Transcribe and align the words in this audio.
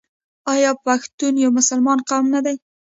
آیا 0.53 0.71
پښتون 0.85 1.33
یو 1.43 1.51
مسلمان 1.57 1.99
قوم 2.09 2.25
نه 2.35 2.39
دی؟ 2.45 2.55